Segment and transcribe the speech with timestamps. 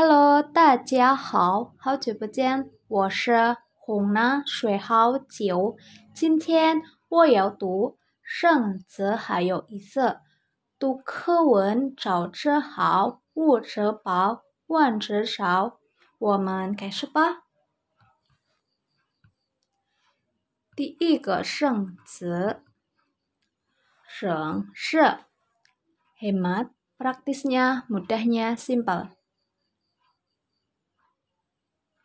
[0.00, 5.76] Hello，大家好，好久不见，我是红呢水好久。
[6.14, 10.20] 今天我要读生词，还有一次
[10.78, 15.80] 读课文，早知好，物质饱，万字少。
[16.20, 17.42] 我们开始吧。
[20.76, 22.62] 第一个生词，
[24.06, 25.18] 省是
[26.20, 26.68] hemat。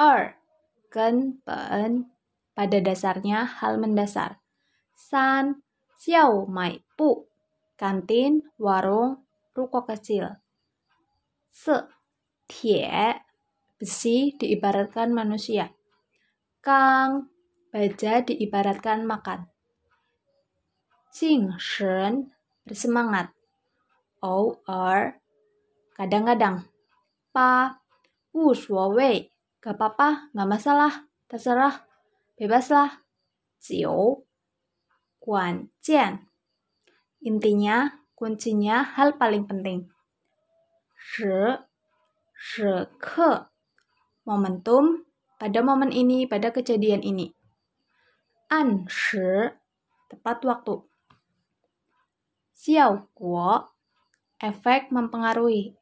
[0.00, 0.32] Simple.
[0.32, 0.32] 2.
[0.96, 2.08] Genpen
[2.56, 4.40] pada dasarnya hal mendasar.
[4.96, 5.60] San,
[6.00, 7.28] xiao mai pu,
[7.76, 10.40] kantin, warung, ruko kecil.
[11.52, 11.84] Se,
[12.48, 13.12] tie,
[13.76, 15.68] besi diibaratkan manusia.
[16.64, 17.28] Kang,
[17.68, 19.52] baja diibaratkan makan.
[21.12, 22.32] Jing shen,
[22.64, 23.36] bersemangat
[24.24, 25.20] or
[25.92, 26.64] kadang-kadang
[27.36, 27.76] pa
[28.32, 28.56] wu
[28.96, 29.28] wei
[29.60, 30.92] gak apa-apa gak masalah
[31.28, 31.86] terserah.
[32.40, 33.04] Bebaslah.
[33.60, 34.24] Jiu
[35.20, 36.24] guan jian.
[37.20, 39.92] Intinya kuncinya hal paling penting.
[40.96, 41.60] Shi.
[42.32, 43.44] Shi ke.
[44.24, 45.04] Momentum
[45.36, 47.28] pada momen ini pada kejadian ini.
[48.48, 49.52] An shi.
[50.08, 50.80] Tepat waktu.
[52.56, 53.68] Xiao guo.
[54.40, 55.76] Efek mempengaruhi.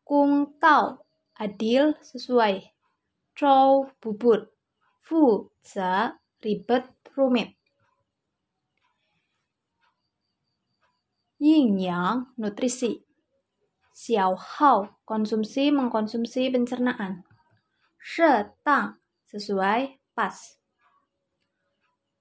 [0.00, 1.01] Kung tao,
[1.42, 2.70] adil, sesuai.
[3.34, 4.54] Chou, bubur.
[5.02, 6.86] Fu, za, ribet,
[7.18, 7.58] rumit.
[11.42, 13.02] Yin yang, nutrisi.
[13.90, 17.26] Xiao hao, konsumsi mengkonsumsi pencernaan.
[17.98, 18.30] She
[18.62, 20.38] tang, sesuai, pas.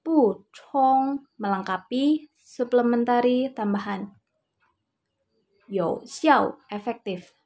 [0.02, 4.09] Bu chong, melengkapi, suplementari tambahan.
[5.69, 7.41] Yo xiao efektif.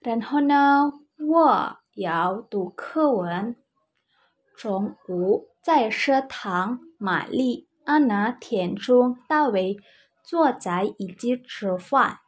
[0.00, 3.56] 然后呢我要读课文。
[4.56, 9.76] 中午在食堂玛丽安娜田中大卫
[10.24, 12.18] 坐在一起吃饭。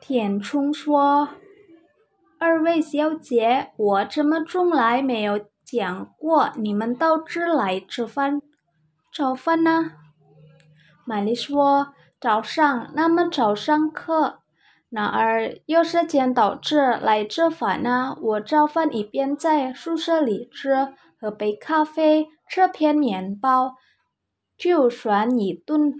[0.00, 1.28] 田聪说
[2.38, 8.40] 二位小姐我怎么从来没有讲过你们到这来吃饭
[9.12, 9.92] 早饭呢？
[11.04, 14.40] 玛丽说早上那么早上课，
[14.88, 18.16] 哪儿有时间到这来吃饭呢？
[18.20, 23.76] 我早饭一边在宿舍里吃，喝杯咖啡，吃片面包，
[24.56, 25.94] 就算一顿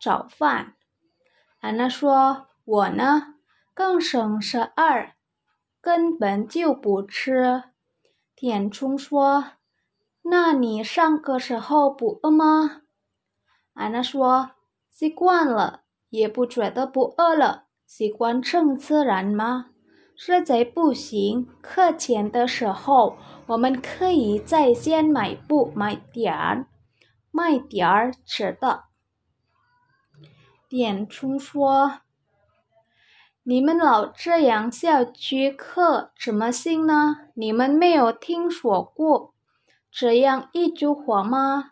[0.00, 0.74] 早饭。”
[1.60, 3.34] 安娜说：“我呢，
[3.74, 5.16] 更省事儿，
[5.82, 7.64] 根本就不吃。”
[8.34, 9.44] 田冲说
[10.24, 12.82] ：“那你上课时候不饿吗？”
[13.74, 14.52] 安娜说
[14.98, 17.66] ：“习惯了，也不觉得不饿了。
[17.86, 19.66] 习惯成自然吗？
[20.16, 23.16] 实在不行，课前的时候，
[23.46, 26.66] 我们可以在线买布买点儿，
[27.30, 28.86] 买点儿吃的。”
[30.68, 32.00] 点出说。
[33.44, 37.28] 你们老这样下去课怎么行呢？
[37.34, 39.32] 你们没有听说过
[39.92, 41.70] 这样一句话吗？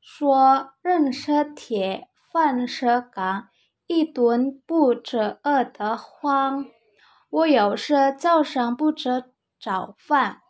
[0.00, 3.48] 说认识铁，饭是钢，
[3.86, 6.66] 一顿不吃饿得慌。
[7.30, 9.24] 我要是早上不吃
[9.58, 10.42] 早饭，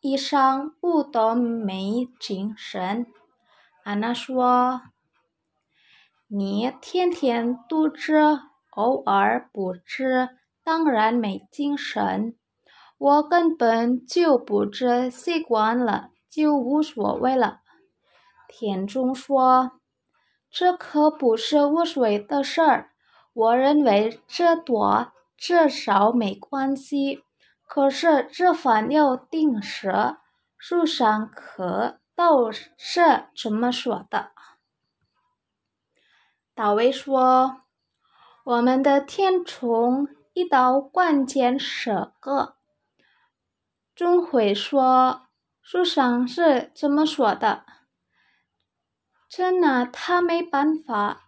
[0.00, 3.08] 一上午都没精神。
[3.82, 4.82] 安娜说
[6.30, 8.38] ：“你天天都吃。”
[8.70, 10.28] 偶尔不吃，
[10.62, 12.36] 当然没精神。
[12.96, 17.58] 我根本就不吃，习惯了就无所谓了。
[18.46, 19.80] 田中说
[20.56, 22.92] ：“这可不是无所谓的事儿。
[23.32, 27.24] 我认为这多这少没关系。
[27.66, 30.16] 可是这饭要定时，
[30.56, 34.30] 树上可都是这么说的。”
[36.54, 37.62] 大卫说。
[38.44, 42.56] 我们的天虫一刀关键时刻，
[43.96, 45.22] 总会说
[45.62, 47.64] 树上是这么说的，
[49.36, 51.24] 真拿他没办法，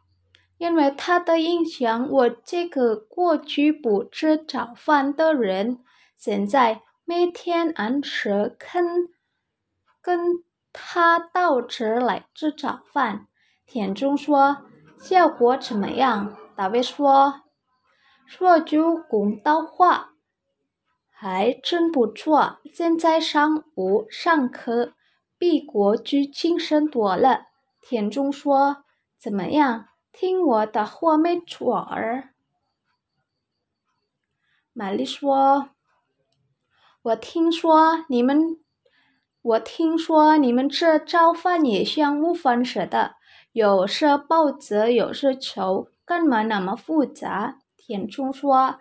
[0.58, 5.80] 因为他的影响，我这个过去不吃早饭的人，
[6.16, 9.08] 现在每天按时跟
[10.00, 13.26] 跟他到这来吃早饭。
[13.66, 14.58] 田中说，
[15.00, 16.36] 效果怎么样？
[16.54, 17.42] 大卫说
[18.24, 20.10] ：“说句公道话，
[21.10, 22.58] 还真不错。
[22.72, 24.92] 现在上午上课
[25.36, 27.46] 比过去精神多了。”
[27.88, 28.84] 田中说
[29.16, 29.86] ：“怎么样？
[30.10, 32.30] 听我的话没错儿。
[34.72, 35.70] 玛丽说
[37.00, 38.58] ：“我听说你们，
[39.40, 43.14] 我听说你们这早饭也像午饭似的，
[43.52, 48.80] 有时包子，有时球，干嘛那么复杂？”田中说：“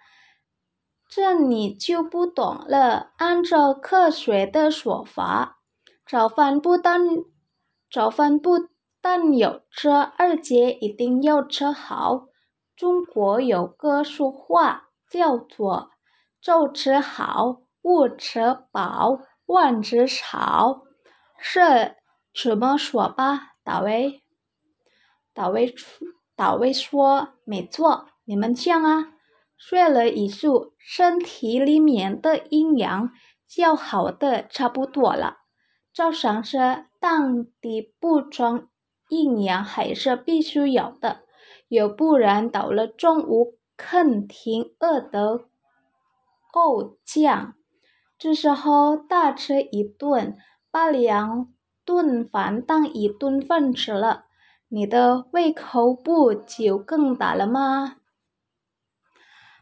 [1.07, 3.11] 这你就不懂了。
[3.17, 5.59] 按照科学的说法，
[6.07, 7.01] 早饭不但
[7.91, 8.67] 早饭不。”
[9.07, 12.25] 但有吃，而且一定要吃好。
[12.75, 15.91] 中国有个俗话叫做
[16.41, 20.81] “早吃好，午吃饱，晚吃少”，
[21.37, 21.97] 是
[22.33, 23.53] 这么说吧？
[23.63, 24.23] 大卫，
[25.35, 29.11] 大卫说：“大卫说，没错，你们讲啊。
[29.55, 33.11] 睡了一宿，身体里面的阴阳
[33.47, 35.41] 就好的差不多了，
[35.93, 38.67] 早上是当地补充。”
[39.09, 41.21] 营养还是必须有的，
[41.69, 45.45] 要不然到了中午肯定饿得
[46.51, 47.55] 够呛。
[48.17, 50.37] 这时候大吃一顿，
[50.71, 51.53] 把两
[51.83, 54.25] 顿饭当一顿饭吃了，
[54.69, 57.97] 你的胃口不就更大了吗？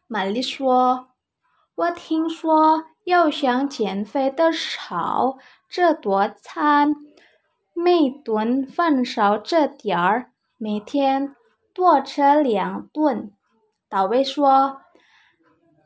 [0.07, 1.07] 玛丽说
[1.75, 5.37] ：“我听说要想减肥的少，
[5.67, 6.93] 这多餐。”
[7.73, 11.35] 每顿饭少这点儿，每天
[11.73, 13.31] 多吃两顿。
[13.89, 14.81] 大卫说：“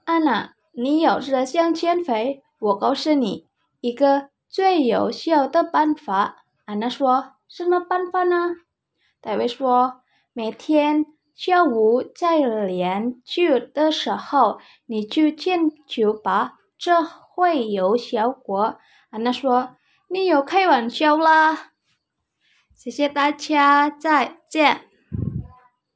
[0.06, 3.48] 安娜，你要是想减肥，我告诉你
[3.82, 8.56] 一个最有效的办法。”安娜说：“什么办法呢？”
[9.22, 10.02] 大卫说
[10.34, 18.78] ：“每天下午在练球的时候，你去捡球吧，这会有效果。”
[19.10, 19.78] 安娜说
[20.12, 21.72] ：“你又开玩笑啦！”
[22.78, 24.87] 谢谢大家，再见。